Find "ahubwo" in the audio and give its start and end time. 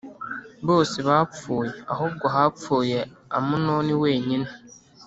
1.93-2.25